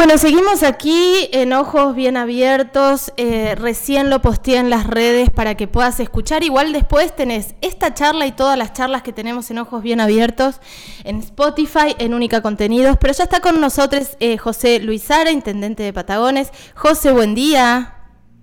[0.00, 3.12] Bueno, seguimos aquí en Ojos Bien Abiertos.
[3.18, 6.42] Eh, recién lo posteé en las redes para que puedas escuchar.
[6.42, 10.58] Igual después tenés esta charla y todas las charlas que tenemos en Ojos Bien Abiertos
[11.04, 12.96] en Spotify, en Única Contenidos.
[12.98, 16.50] Pero ya está con nosotros eh, José Luis Sara, intendente de Patagones.
[16.74, 17.96] José, buen día.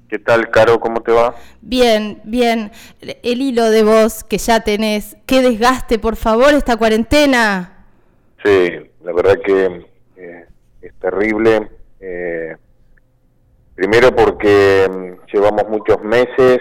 [0.10, 0.80] ¿Qué tal, Caro?
[0.80, 1.34] ¿Cómo te va?
[1.62, 2.72] Bien, bien.
[3.02, 5.18] El hilo de voz que ya tenés.
[5.26, 7.88] Qué desgaste, por favor, esta cuarentena.
[8.44, 8.70] Sí,
[9.04, 9.87] la verdad que
[10.82, 11.70] es terrible.
[12.00, 12.56] Eh,
[13.76, 16.60] primero porque mm, llevamos muchos meses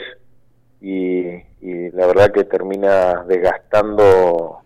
[0.80, 1.44] y,
[1.92, 4.58] la verdad que termina desgastando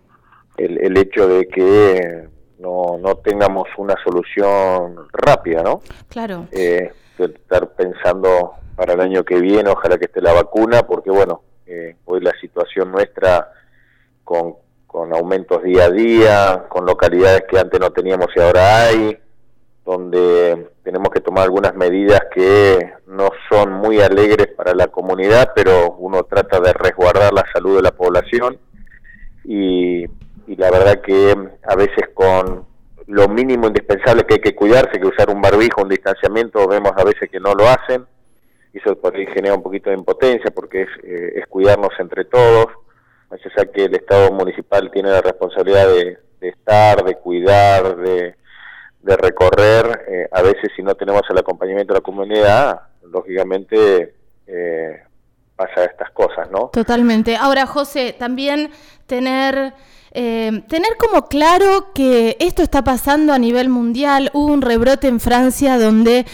[0.57, 2.29] el, hecho de que
[2.59, 5.81] no, no tengamos una solución rápida, ¿no?
[6.09, 6.49] Claro.
[6.53, 11.43] Eh, estar pensando para el año que viene, ojalá que esté la vacuna, porque bueno,
[11.67, 13.53] eh, hoy la situación nuestra
[14.25, 14.57] con,
[14.87, 19.19] con aumentos día a día, con localidades que antes no teníamos y ahora hay,
[19.85, 25.93] donde tenemos que tomar algunas medidas que no son muy alegres para la comunidad, pero
[25.99, 28.59] uno trata de resguardar la salud de la población.
[29.45, 30.07] Y,
[30.57, 32.67] la verdad que a veces con
[33.07, 37.05] lo mínimo indispensable que hay que cuidarse, que usar un barbijo, un distanciamiento, vemos a
[37.05, 38.05] veces que no lo hacen,
[38.75, 42.67] y eso por ahí genera un poquito de impotencia porque es, eh, cuidarnos entre todos,
[43.57, 48.35] ya que el Estado municipal tiene la responsabilidad de estar, de cuidar, de
[49.03, 54.15] de recorrer, eh, a veces si no tenemos el acompañamiento de la comunidad, lógicamente
[54.47, 55.03] eh,
[55.57, 56.69] pasa estas cosas, ¿no?
[56.69, 57.37] Totalmente.
[57.37, 58.71] Ahora, José, también
[59.07, 59.75] tener...
[60.13, 65.21] Eh, tener como claro que esto está pasando a nivel mundial, hubo un rebrote en
[65.21, 66.27] Francia donde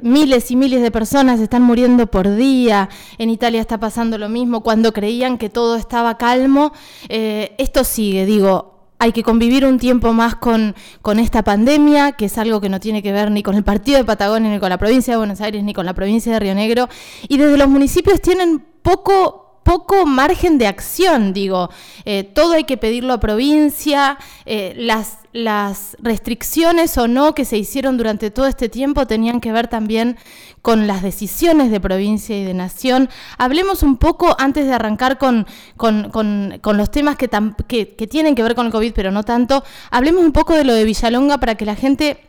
[0.00, 4.62] miles y miles de personas están muriendo por día, en Italia está pasando lo mismo,
[4.62, 6.72] cuando creían que todo estaba calmo,
[7.10, 10.74] esto sigue, digo, hay que convivir un tiempo más con,
[11.18, 14.04] esta pandemia, que es algo que no tiene que ver ni con el partido de
[14.04, 16.88] Patagonia, ni con la provincia de Buenos Aires, ni con la provincia de Río Negro.
[17.28, 21.70] Y desde los municipios tienen poco poco margen de acción, digo.
[22.04, 27.58] Eh, todo hay que pedirlo a provincia, eh, las, las restricciones o no que se
[27.58, 30.18] hicieron durante todo este tiempo tenían que ver también
[30.62, 33.08] con las decisiones de provincia y de nación.
[33.38, 37.28] Hablemos un poco, antes de arrancar con, con, con, los temas que,
[37.66, 40.62] que, que tienen que ver con el COVID, pero no tanto, hablemos un poco de
[40.62, 42.20] lo de Villalonga para que la gente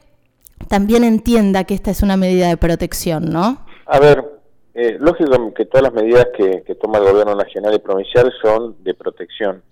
[0.67, 3.63] también entienda que esta es una medida de protección, ¿no?
[3.85, 4.25] A ver,
[4.79, 8.93] eh, lógico que todas las medidas que, toma el gobierno nacional y provincial son de
[8.93, 9.63] protección,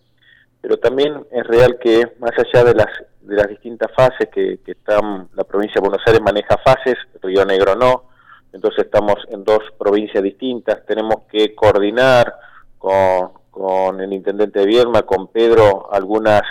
[0.60, 2.88] pero también es real que más allá de las,
[3.22, 7.76] de las distintas fases que, están, la provincia de Buenos Aires maneja fases, Río Negro
[7.76, 8.06] no,
[8.52, 12.34] entonces estamos en dos provincias distintas, tenemos que coordinar
[12.80, 16.42] con, con el intendente de Vierma, con Pedro, algunas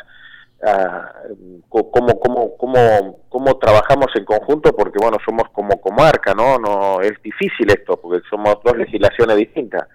[1.69, 6.59] cómo, cómo, cómo, cómo trabajamos en conjunto, porque bueno, somos como comarca, ¿no?
[6.59, 9.87] no Es difícil esto, porque somos dos legislaciones distintas.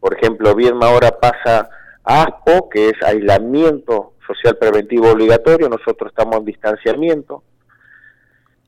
[0.00, 1.68] Por ejemplo, Viedma ahora pasa
[2.04, 7.42] a ASPO, que es aislamiento social preventivo obligatorio, nosotros estamos en distanciamiento.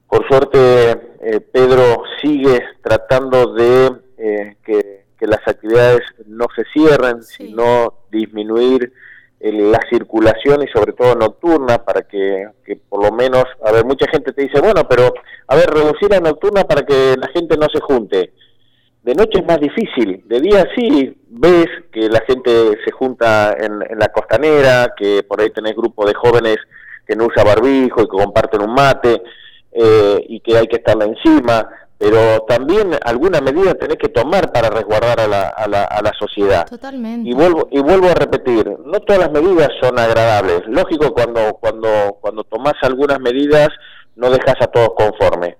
[0.09, 0.91] Por suerte,
[1.21, 8.91] eh, Pedro sigue tratando de eh, que, las actividades no se cierren, sino disminuir
[9.41, 12.47] la circulación y sobre todo nocturna para que,
[12.89, 15.15] por lo menos, a ver, mucha gente te dice, bueno, pero
[15.47, 18.33] a ver, reducir la nocturna para que la gente no se junte.
[19.03, 23.79] De noche es más difícil, de día sí ves que la gente se junta en,
[23.99, 26.59] la costanera, que por ahí tenés grupo de jóvenes
[27.07, 29.23] que no usa barbijo y que comparten un mate
[29.73, 31.67] eh, y que hay que estarla encima,
[32.01, 36.13] pero también alguna medida tenés que tomar para resguardar a la, a la, a la
[36.19, 36.67] sociedad.
[36.67, 37.29] Totalmente.
[37.29, 40.63] Y vuelvo, y vuelvo a repetir, no todas las medidas son agradables.
[40.67, 43.69] Lógico, cuando, cuando, cuando tomás algunas medidas
[44.17, 45.57] no dejas a todos conformes.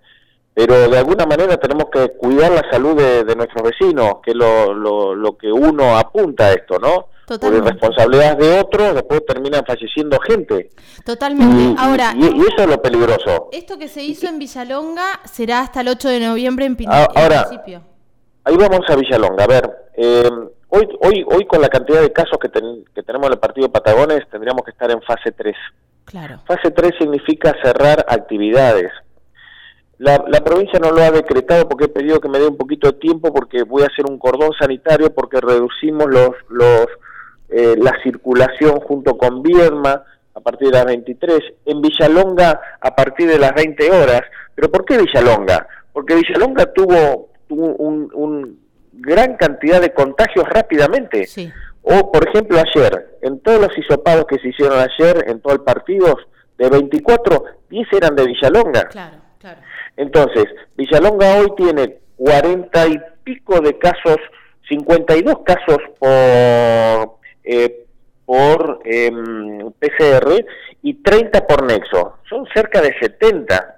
[0.55, 4.37] Pero de alguna manera tenemos que cuidar la salud de, de nuestros vecinos, que es
[4.37, 7.09] lo, lo, lo que uno apunta a esto, ¿no?
[7.39, 10.71] Por responsabilidad de otros, después terminan falleciendo gente.
[11.05, 11.81] Totalmente.
[11.81, 13.49] Ahora, y, eso es lo peligroso.
[13.53, 17.09] Esto que se hizo en Villalonga será hasta el 8 de noviembre en, Pinamar.
[17.15, 17.51] Ah, ahora,
[18.43, 19.45] Ahí vamos a Villalonga.
[19.45, 20.29] A ver, eh,
[20.71, 23.73] hoy, hoy, hoy con la cantidad de casos que, que tenemos en el partido de
[23.73, 25.55] Patagones, tendríamos que estar en fase 3.
[26.07, 26.41] Claro.
[26.47, 28.91] Fase 3 significa cerrar actividades.
[29.99, 32.91] La, la, provincia no lo ha decretado porque he pedido que me dé un poquito
[32.91, 36.87] de tiempo porque voy a hacer un cordón sanitario porque reducimos los, los
[37.51, 40.05] eh, la circulación junto con Vierma
[40.35, 44.23] a partir de las 23, en Villalonga a partir de las 20 horas.
[44.55, 45.67] ¿Pero por qué Villalonga?
[45.93, 48.61] Porque Villalonga tuvo, un,
[48.93, 51.27] gran cantidad de contagios rápidamente.
[51.83, 55.63] O, por ejemplo, ayer, en todos los hisopados que se hicieron ayer, en todo el
[55.63, 56.17] partido,
[56.59, 58.89] de 24, 10 eran de Villalonga.
[58.89, 59.61] Claro, claro.
[59.97, 60.45] Entonces,
[60.77, 64.19] Villalonga hoy tiene cuarenta y pico de casos,
[64.69, 67.20] 52 casos por,
[67.51, 67.85] eh,
[68.25, 70.47] por em, PCR
[70.83, 72.19] y 30 por nexo.
[72.29, 73.77] Son cerca de 70.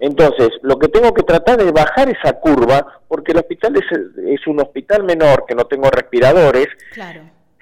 [0.00, 4.60] Entonces, lo que tengo que tratar es bajar esa curva, porque el hospital es, un
[4.60, 6.66] hospital menor, que no tengo respiradores,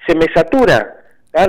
[0.05, 0.97] se me satura,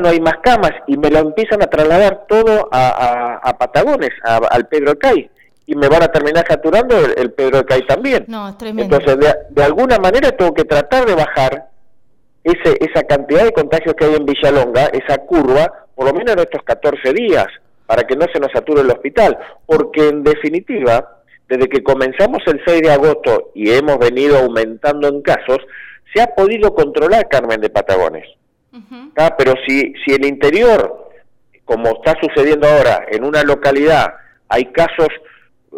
[0.01, 4.97] no hay más camas, y me lo empiezan a trasladar todo a, Patagones, al Pedro
[4.99, 5.31] Cay,
[5.67, 8.25] y me van a terminar saturando el, Pedro Cay también.
[8.29, 8.97] No, es tremendo.
[8.97, 11.69] Entonces, de, de, alguna manera tengo que tratar de bajar
[12.51, 16.41] ese, esa cantidad de contagios que hay en Villalonga, esa curva, por lo menos en
[16.41, 17.47] estos 14 días
[17.87, 22.61] para que no se nos sature el hospital, porque en definitiva, desde que comenzamos el
[22.67, 25.59] 6 de agosto y hemos venido aumentando en casos,
[26.15, 28.27] se ha podido controlar Carmen de Patagones.
[29.39, 31.11] Pero si, si el interior,
[31.65, 34.15] como está sucediendo ahora, en una localidad
[34.51, 35.09] hay casos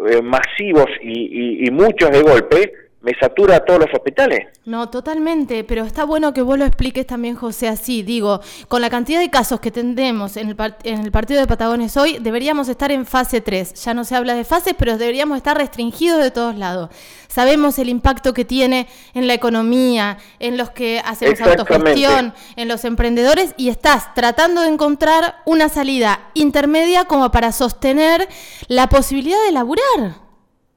[0.09, 4.47] eh, masivos y, y muchos de golpe, me satura todos los hospitales.
[4.65, 8.91] No, totalmente, pero está bueno que vos lo expliques también, José, así, digo, con la
[8.91, 12.91] cantidad de casos que tendemos en el, en el partido de Patagones hoy, deberíamos estar
[12.91, 13.73] en fase 3.
[13.73, 16.89] Ya no se habla de fases, pero deberíamos estar restringidos de todos lados.
[17.27, 22.85] Sabemos el impacto que tiene en la economía, en los que hacemos autogestión, en los
[22.85, 28.27] emprendedores, y estás tratando de encontrar una salida intermedia como para sostener
[28.67, 30.20] la posibilidad de laburar.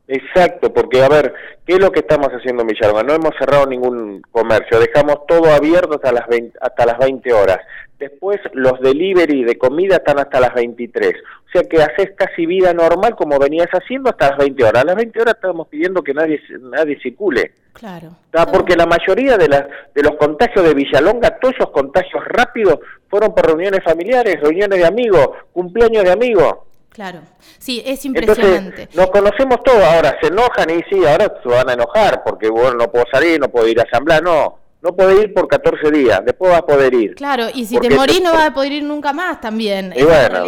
[0.07, 1.33] Exacto, porque a ver,
[1.67, 3.03] ¿qué es lo que estamos haciendo en?
[3.03, 7.59] No hemos cerrado ningún comercio, dejamos todo abierto hasta las 20, hasta las 20 horas.
[7.99, 11.15] Después los delivery de comida están hasta las 23.
[11.15, 14.83] O sea que haces casi vida normal como venías haciendo hasta las 20 horas.
[14.83, 17.53] A las 20 horas estamos pidiendo que nadie nadie circule.
[17.73, 18.11] Claro.
[18.53, 19.65] Porque la mayoría de, las
[19.95, 24.87] de los contagios de Villalonga, todos esos contagios rápidos fueron por reuniones familiares, reuniones de
[24.87, 26.57] amigos, cumpleaños de amigos.
[26.95, 27.23] Claro,
[27.59, 28.83] sí, es impresionante.
[28.83, 32.49] Entonces, nos conocemos todos, ahora se enojan y sí, ahora se van a enojar porque
[32.49, 35.91] bueno, no puedo salir, no puedo ir a asamblea, no, no puedo ir por 14
[35.91, 37.17] días, después vas a poder ir.
[37.17, 39.93] Claro, y si te morís no vas a poder ir nunca más también.
[39.97, 40.45] Y bueno,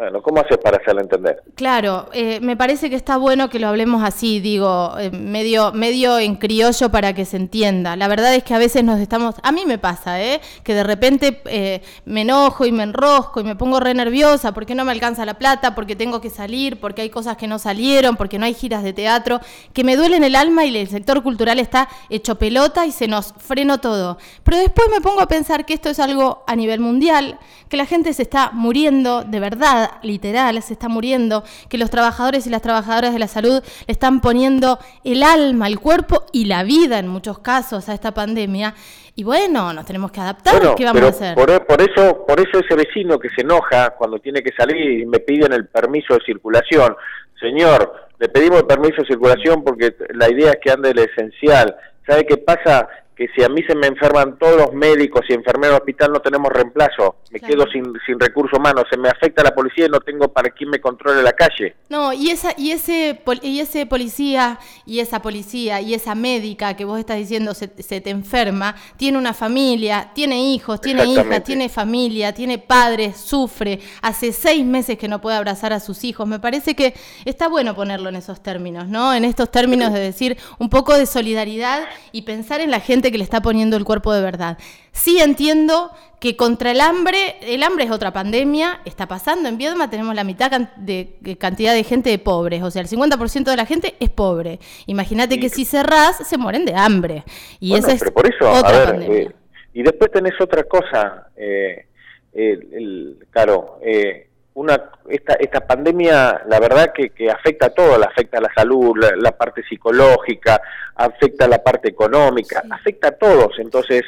[0.00, 1.42] bueno, ¿cómo haces para hacerlo entender?
[1.56, 6.18] Claro, eh, me parece que está bueno que lo hablemos así, digo, eh, medio, medio
[6.18, 7.96] en criollo para que se entienda.
[7.96, 10.40] La verdad es que a veces nos estamos, a mí me pasa, ¿eh?
[10.64, 14.74] Que de repente eh, me enojo y me enrosco y me pongo re nerviosa porque
[14.74, 18.16] no me alcanza la plata, porque tengo que salir, porque hay cosas que no salieron,
[18.16, 19.40] porque no hay giras de teatro,
[19.74, 23.34] que me duelen el alma y el sector cultural está hecho pelota y se nos
[23.36, 24.16] frenó todo.
[24.44, 27.38] Pero después me pongo a pensar que esto es algo a nivel mundial,
[27.68, 32.46] que la gente se está muriendo de verdad literal, se está muriendo, que los trabajadores
[32.46, 36.62] y las trabajadoras de la salud le están poniendo el alma, el cuerpo y la
[36.62, 38.74] vida en muchos casos a esta pandemia.
[39.14, 40.74] Y bueno, nos tenemos que adaptar.
[40.76, 41.34] ¿Qué vamos a hacer?
[41.34, 45.18] Por, eso, por eso ese vecino que se enoja cuando tiene que salir y me
[45.18, 46.96] piden el permiso de circulación,
[47.38, 51.74] señor, le pedimos el permiso de circulación porque la idea es que ande el esencial.
[52.06, 52.88] ¿Sabe qué pasa?
[53.20, 56.20] Que si a mí se me enferman todos los médicos y enfermeros del hospital no
[56.20, 60.00] tenemos reemplazo, me quedo sin, sin recursos humanos, se me afecta la policía y no
[60.00, 61.76] tengo para quien me controle la calle.
[61.90, 66.86] No, y esa y ese y ese policía y esa policía y esa médica que
[66.86, 72.32] vos estás diciendo se, te enferma, tiene una familia, tiene hijos, tiene hijas, tiene familia,
[72.32, 76.26] tiene padres, sufre, hace seis meses que no puede abrazar a sus hijos.
[76.26, 76.94] Me parece que
[77.26, 79.12] está bueno ponerlo en esos términos, ¿no?
[79.12, 83.18] En estos términos de decir un poco de solidaridad y pensar en la gente que
[83.18, 84.58] le está poniendo el cuerpo de verdad.
[84.92, 85.90] Sí entiendo
[86.20, 89.48] que contra el hambre, el hambre es otra pandemia, está pasando.
[89.48, 93.44] En Viedma tenemos la mitad de, cantidad de gente de pobres, o sea, el 50%
[93.44, 94.60] de la gente es pobre.
[94.86, 97.24] Imagínate que si cerrás, se mueren de hambre.
[97.58, 99.18] Y esa es por eso, otra pandemia.
[99.18, 99.34] Eh,
[99.72, 101.86] y después tenés otra cosa, eh,
[102.32, 104.29] el, claro, eh,
[104.60, 108.52] una esta, esta pandemia, la verdad que, que afecta a todo, la afecta a la
[108.54, 110.60] salud, la, parte psicológica,
[110.94, 113.58] afecta a la parte económica, afecta a todos.
[113.58, 114.04] Entonces,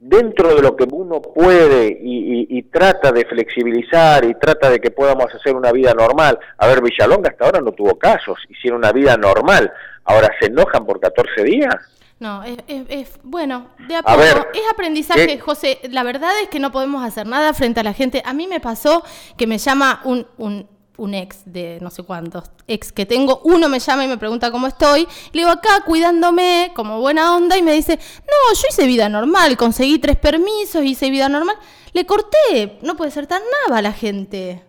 [0.00, 5.32] dentro de lo que uno puede y, trata de flexibilizar y trata de que podamos
[5.34, 6.38] hacer una vida normal.
[6.56, 9.70] A ver, Villalonga hasta ahora no tuvo casos, hicieron una vida normal.
[10.04, 11.76] Ahora se enojan por 14 días.
[12.22, 14.22] No, es, bueno, de a, poco.
[14.22, 15.80] es aprendizaje, José.
[15.90, 18.22] La verdad es que no podemos hacer nada frente a la gente.
[18.24, 19.02] A mí me pasó
[19.36, 23.40] que me llama un, un, un ex de no sé cuántos ex que tengo.
[23.42, 25.08] Uno me llama y me pregunta cómo estoy.
[25.32, 29.56] Le digo acá cuidándome como buena onda y me dice, no, yo hice vida normal,
[29.56, 31.56] conseguí tres permisos, hice vida normal.
[31.92, 34.62] Le corté, no puede ser tan nada la gente.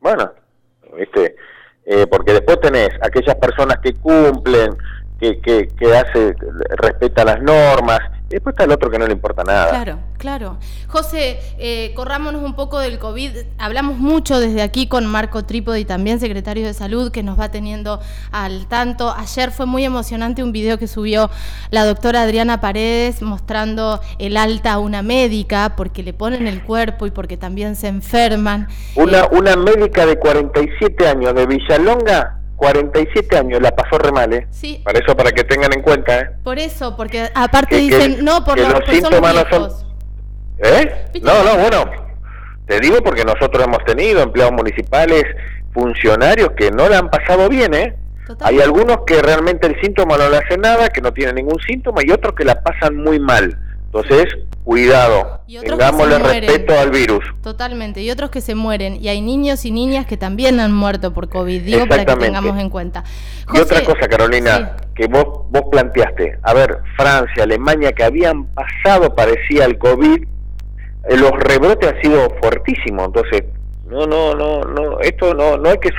[0.00, 0.32] Bueno,
[0.96, 1.36] viste,
[1.86, 4.76] eh, porque después tenés aquellas personas que cumplen
[5.20, 6.34] que, que, que hace,
[6.80, 9.70] respeta las normas Después está el otro que no le importa nada.
[9.70, 10.58] Claro, claro.
[10.86, 13.30] José, eh, corrámonos un poco del COVID.
[13.56, 17.50] Hablamos mucho desde aquí con Marco Trípode y también secretario de Salud que nos va
[17.50, 19.14] teniendo al tanto.
[19.16, 21.30] Ayer fue muy emocionante un video que subió
[21.70, 27.06] la doctora Adriana Paredes mostrando el alta a una médica porque le ponen el cuerpo
[27.06, 28.68] y porque también se enferman.
[28.94, 34.32] Una, eh, una médica de 47 años de Villalonga 47 años, la pasó re mal,
[34.32, 34.46] ¿eh?
[34.50, 34.82] Sí.
[34.84, 36.30] Para eso, para que tengan en cuenta, ¿eh?
[36.42, 39.70] Por eso, porque aparte dicen, no, por los, síntomas no son...
[40.58, 41.06] ¿Eh?
[41.22, 41.84] No, no, bueno,
[42.66, 45.22] te digo porque nosotros hemos tenido empleados municipales,
[45.72, 47.96] funcionarios que no le han pasado bien, ¿eh?
[48.40, 52.02] Hay algunos que realmente el síntoma no le hace nada, que no tienen ningún síntoma,
[52.04, 53.56] y otros que la pasan muy mal.
[53.92, 54.26] Entonces,
[54.64, 57.24] cuidado, tengámosle respeto al virus.
[57.42, 61.14] Totalmente, y otros que se mueren, y hay niños y niñas que también han muerto
[61.14, 63.02] por COVID, digo para que tengamos en cuenta.
[63.54, 69.14] y otra cosa, Carolina, que vos, vos planteaste, a ver, Francia, Alemania, que habían pasado,
[69.14, 70.22] parecía el COVID,
[71.08, 73.44] eh, los rebrotes han sido fuertísimos, entonces,
[73.86, 75.92] no, no, no, no, esto no, no hay que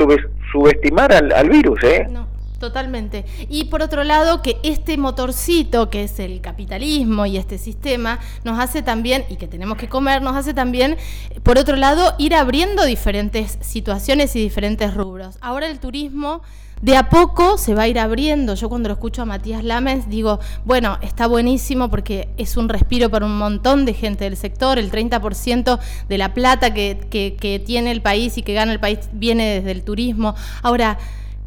[0.52, 2.06] subestimar al, al virus, ¿eh?
[2.08, 2.29] No.
[2.60, 3.26] Totalmente.
[3.48, 8.60] Y por otro lado, que este motorcito, que es el capitalismo y este sistema, nos
[8.60, 10.98] hace también, y que tenemos que comer, nos hace también,
[11.44, 15.38] por otro lado, ir abriendo diferentes situaciones y diferentes rubros.
[15.40, 16.42] Ahora el turismo
[16.82, 18.56] de a poco se va a ir abriendo.
[18.56, 23.10] Yo cuando lo escucho a Matías Lamens digo, bueno, está buenísimo porque es un respiro
[23.10, 24.80] para un montón de gente del sector.
[24.80, 28.80] El 30% de la plata que, que, que tiene el país y que gana el
[28.80, 30.36] país viene desde el turismo.
[30.62, 30.98] Ahora,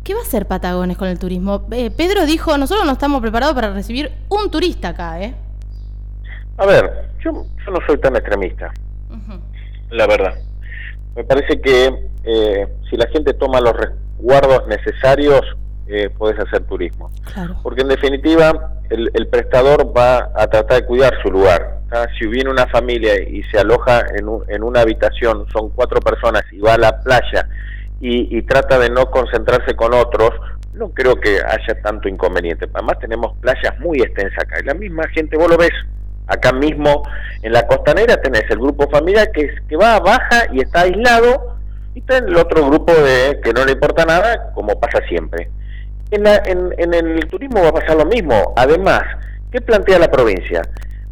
[0.05, 1.67] ¿Qué va a hacer Patagones con el turismo?
[1.71, 5.35] Eh, Pedro dijo, nosotros no estamos preparados para recibir un turista acá, ¿eh?
[6.57, 8.73] A ver, yo, no soy tan extremista,
[9.91, 10.35] la verdad.
[11.15, 15.41] Me parece que eh, si la gente toma los resguardos necesarios,
[15.87, 17.11] eh, puedes hacer turismo.
[17.63, 21.81] Porque en definitiva, el, prestador va a tratar de cuidar su lugar.
[22.19, 26.59] Si viene una familia y se aloja en, en una habitación, son cuatro personas y
[26.59, 27.47] va a la playa
[28.05, 30.31] y, trata de no concentrarse con otros,
[30.73, 32.69] no creo que haya tanto inconveniente.
[32.75, 35.71] Además tenemos playas muy extensas acá y la misma gente, vos lo ves,
[36.27, 37.03] acá mismo
[37.43, 41.59] en la costanera tenés el grupo familiar que, que va, baja y está aislado
[41.95, 45.49] y tenés el otro grupo de que no le importa nada, como pasa siempre.
[46.11, 48.53] En, en, en el turismo va a pasar lo mismo.
[48.57, 49.03] Además,
[49.53, 50.63] ¿qué plantea la provincia?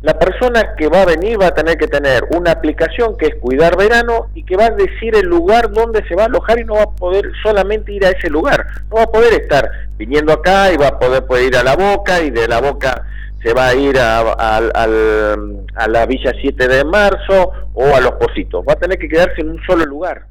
[0.02, 3.34] La persona que va a venir va a tener que tener una aplicación que es
[3.36, 6.64] Cuidar Verano y que va a decir el lugar donde se va a alojar y
[6.64, 10.32] no va a poder solamente ir a ese lugar, no va a poder estar viniendo
[10.32, 13.06] acá y va a poder, poder ir a la boca y de la boca
[13.42, 18.64] se va a ir a, a la Villa 7 de marzo o a Los Positos,
[18.66, 20.26] va a tener que quedarse en un solo lugar.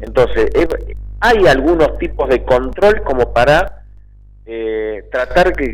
[0.00, 0.50] Entonces,
[1.20, 3.82] hay algunos tipos de control como para
[4.46, 5.72] eh, tratar que,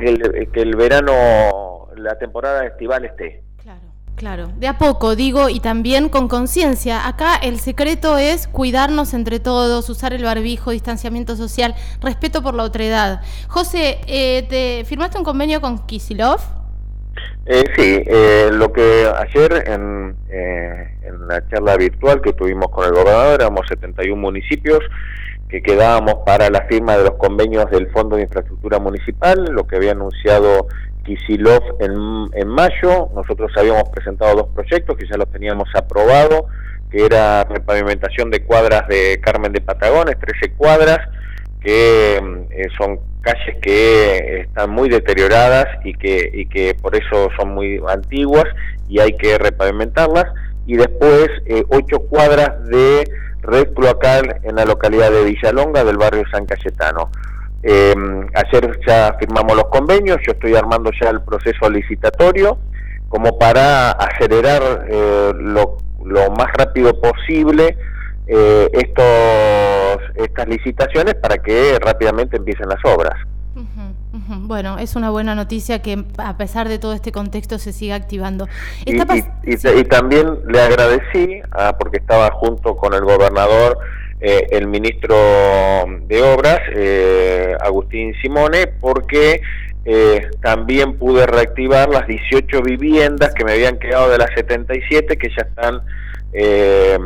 [0.53, 3.43] que el verano la temporada estival esté.
[3.63, 3.81] Claro,
[4.17, 4.49] claro.
[4.57, 7.07] De a poco, digo, y también con conciencia.
[7.07, 12.65] Acá el secreto es cuidarnos entre todos, usar el barbijo, distanciamiento social, respeto por la
[12.65, 13.23] otredad.
[13.49, 16.41] José, eh, ¿te firmaste un convenio con Kisilov?
[17.47, 22.87] Eh, sí, eh, lo que ayer en, eh, en la charla virtual que tuvimos con
[22.87, 24.81] el gobernador, éramos 71 municipios
[25.49, 29.77] que quedábamos para la firma de los convenios del Fondo de Infraestructura Municipal, lo que
[29.77, 30.69] había anunciado
[31.05, 33.09] Kisilov en, en mayo.
[33.15, 36.47] Nosotros habíamos presentado dos proyectos que ya los teníamos aprobado,
[36.91, 40.99] que era repavimentación de cuadras de Carmen de Patagones, 13 cuadras,
[41.61, 47.55] que eh, son calles que están muy deterioradas y que, y que por eso son
[47.55, 48.45] muy antiguas
[48.89, 50.27] y hay que repavimentarlas.
[50.67, 53.05] Y después eh, ocho cuadras de
[53.41, 57.11] red cloacal en la localidad de Villalonga del barrio San Cayetano.
[57.67, 57.95] Eh,
[58.35, 62.59] ayer ya firmamos los convenios, yo estoy armando ya el proceso licitatorio
[63.09, 65.79] como para acelerar eh, lo,
[66.37, 67.79] más rápido posible
[68.27, 73.15] eh, estos, estas licitaciones para que rápidamente empiecen las obras.
[74.13, 78.49] Bueno, es una buena noticia que a pesar de todo este contexto se siga activando.
[78.85, 83.79] Y, también le agradecí, ah, porque estaba junto con el gobernador,
[84.27, 85.15] eh, el ministro
[86.07, 89.43] de Obras, eh, Agustín Simone, porque
[89.85, 95.29] eh, también pude reactivar las 18 viviendas que me habían quedado de las 77, que
[95.29, 95.83] ya están
[96.37, 96.99] eh,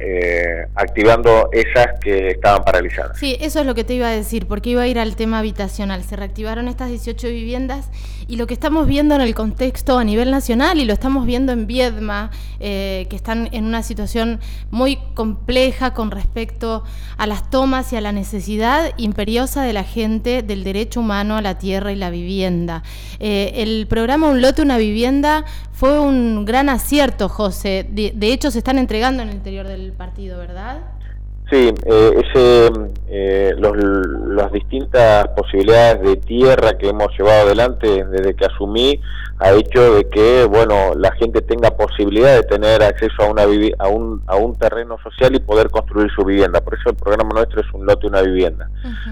[0.00, 3.16] eh, activando esas que estaban paralizadas.
[3.16, 5.38] Sí, eso es lo que te iba a decir, porque iba a ir al tema
[5.38, 6.02] habitacional.
[6.02, 7.88] Se reactivaron estas 18 viviendas
[8.26, 11.52] y lo que estamos viendo en el contexto a nivel nacional y lo estamos viendo
[11.52, 14.40] en Viedma, eh, que están en una situación
[14.72, 16.82] muy compleja con respecto
[17.16, 21.42] a las tomas y a la necesidad imperiosa de la gente del derecho humano a
[21.42, 22.82] la tierra y la vivienda.
[23.20, 27.84] El programa Un lote, una vivienda fue un gran acierto, José.
[27.90, 30.78] De, hecho, se están entregando en el interior del partido, ¿verdad?
[31.50, 32.70] Sí, eh, ese,
[33.08, 38.98] eh, las distintas posibilidades de tierra que hemos llevado adelante desde que asumí
[39.38, 43.88] ha hecho de que bueno la gente tenga posibilidad de tener acceso a una a
[43.88, 46.62] un, a un terreno social y poder construir su vivienda.
[46.62, 48.70] Por eso el programa nuestro es un lote una vivienda.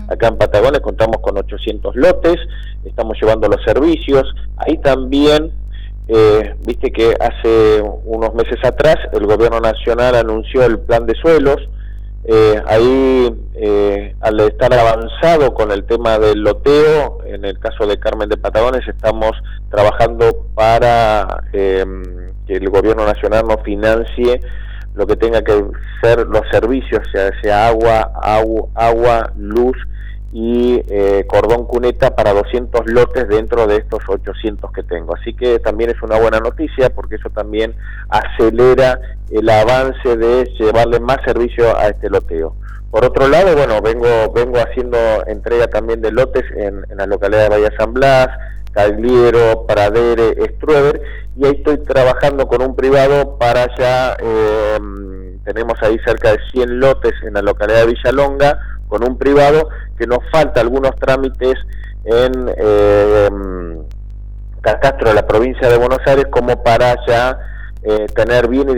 [0.08, 2.36] Acá en Patagones contamos con 800 lotes,
[2.84, 4.34] estamos llevando los servicios.
[4.56, 5.52] Ahí también
[6.08, 11.56] eh, viste que hace unos meses atrás el gobierno nacional anunció el plan de suelos.
[12.24, 17.98] Eh, ahí, eh, al estar avanzado con el tema del loteo, en el caso de
[17.98, 19.32] Carmen de Patagones, estamos
[19.70, 21.84] trabajando para que
[22.48, 24.40] el gobierno nacional nos financie
[24.94, 25.64] lo que tenga que
[26.02, 29.76] ser los servicios, sea, sea agua, agua, agua luz
[30.32, 35.14] y eh, cordón cuneta para 200 lotes dentro de estos 800 que tengo.
[35.14, 37.74] Así que también es una buena noticia porque eso también
[38.08, 38.98] acelera
[39.30, 42.56] el avance de llevarle más servicio a este loteo.
[42.90, 47.44] Por otro lado, bueno, vengo vengo haciendo entrega también de lotes en, en la localidad
[47.44, 48.28] de Bahía San Blas,
[48.72, 51.00] Cagliero, Pradere, Struever,
[51.36, 54.78] y ahí estoy trabajando con un privado para ya, eh,
[55.44, 58.58] tenemos ahí cerca de 100 lotes en la localidad de Villalonga,
[58.92, 61.54] con un privado, que nos falta algunos trámites
[62.04, 63.30] en eh,
[64.62, 67.38] de la provincia de Buenos Aires como para ya
[67.82, 68.68] eh, tener bien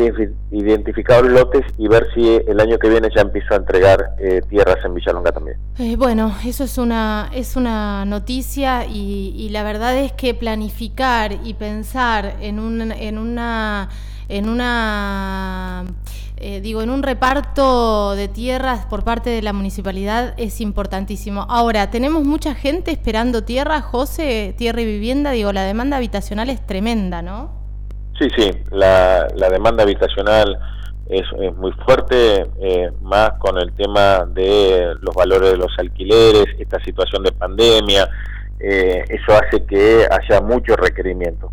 [0.51, 4.79] identificados lotes y ver si el año que viene ya empiezo a entregar eh, tierras
[4.85, 5.59] en Villalonga también.
[5.79, 11.33] Eh, bueno, eso es una, es una noticia y, y, la verdad es que planificar
[11.45, 13.91] y pensar en, un, en una...
[14.29, 15.85] En una
[16.47, 21.47] eh, digo, en un reparto de tierras por parte de la municipalidad es importantísimo.
[21.49, 26.67] Ahora, tenemos mucha gente esperando tierra, José, tierra y vivienda, digo, la demanda habitacional es
[26.67, 27.53] tremenda, ¿no?
[28.19, 30.59] Sí, sí, la, demanda habitacional
[31.09, 31.23] es,
[31.57, 37.23] muy fuerte, eh, más con el tema de los valores de los alquileres, esta situación
[37.23, 38.09] de pandemia,
[38.59, 41.51] eh, eso hace que haya mucho requerimiento.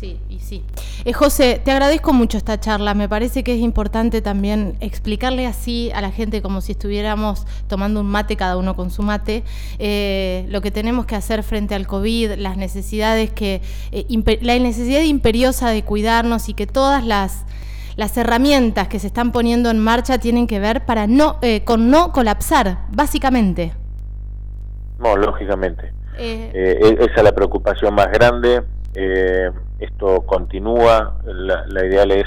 [0.00, 0.64] Sí, y sí.
[1.04, 2.94] Eh, José, te agradezco mucho esta charla.
[2.94, 8.00] Me parece que es importante también explicarle así a la gente como si estuviéramos tomando
[8.00, 9.44] un mate, cada uno con su mate,
[9.78, 13.60] eh, lo que tenemos que hacer frente al COVID, las necesidades que,
[13.92, 14.06] eh,
[14.40, 17.44] la necesidad imperiosa de cuidarnos y que todas las
[17.96, 22.12] las herramientas que se están poniendo en marcha tienen que ver para no con no
[22.12, 23.74] colapsar, básicamente.
[24.98, 25.92] No, lógicamente.
[26.16, 28.62] E-, esa es la preocupación más grande
[28.94, 32.26] eh, esto continúa, la, ideal es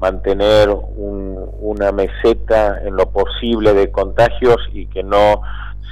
[0.00, 5.42] mantener una meseta en lo posible de contagios y que no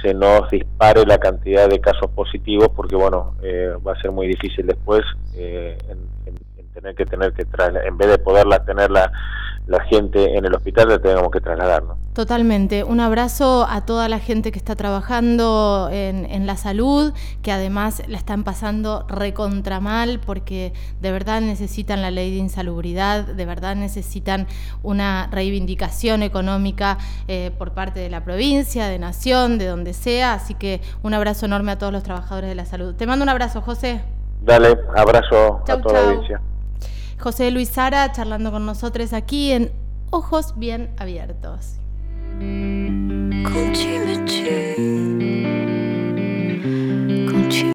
[0.01, 4.27] se nos dispare la cantidad de casos positivos porque bueno eh, va a ser muy
[4.27, 5.01] difícil después
[5.35, 5.99] eh, en,
[6.73, 7.45] tener que tener que
[7.85, 8.89] en vez de poderla tener
[9.67, 11.97] la, gente en el hospital la tengamos que trasladarnos.
[12.13, 12.83] Totalmente.
[12.83, 18.03] Un abrazo a toda la gente que está trabajando en, en, la salud, que además
[18.07, 23.75] la están pasando recontra mal porque de verdad necesitan la ley de insalubridad, de verdad
[23.75, 24.47] necesitan
[24.83, 26.97] una reivindicación económica
[27.27, 30.33] eh, por parte de la provincia, de nación, de donde sea.
[30.33, 32.95] Así que un abrazo enorme a todos los trabajadores de la salud.
[32.95, 34.01] Te mando un abrazo, José.
[34.41, 36.41] Dale, abrazo a toda la audiencia.
[37.21, 39.71] José Luis Sara charlando con nosotros aquí en
[40.09, 41.77] Ojos Bien Abiertos.